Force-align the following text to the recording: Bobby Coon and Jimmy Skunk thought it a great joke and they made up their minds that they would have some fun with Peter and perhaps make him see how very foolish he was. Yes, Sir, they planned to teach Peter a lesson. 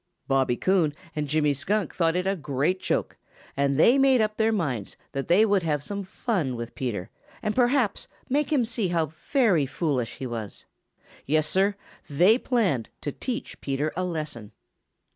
Bobby 0.27 0.57
Coon 0.57 0.95
and 1.15 1.27
Jimmy 1.27 1.53
Skunk 1.53 1.93
thought 1.93 2.15
it 2.15 2.25
a 2.25 2.35
great 2.35 2.79
joke 2.79 3.17
and 3.55 3.79
they 3.79 3.99
made 3.99 4.19
up 4.19 4.37
their 4.37 4.51
minds 4.51 4.97
that 5.11 5.27
they 5.27 5.45
would 5.45 5.61
have 5.61 5.83
some 5.83 6.03
fun 6.03 6.55
with 6.55 6.73
Peter 6.73 7.11
and 7.43 7.53
perhaps 7.55 8.07
make 8.27 8.51
him 8.51 8.65
see 8.65 8.87
how 8.87 9.11
very 9.29 9.67
foolish 9.67 10.15
he 10.15 10.25
was. 10.25 10.65
Yes, 11.27 11.45
Sir, 11.45 11.75
they 12.09 12.39
planned 12.39 12.89
to 13.01 13.11
teach 13.11 13.61
Peter 13.61 13.93
a 13.95 14.03
lesson. 14.03 14.53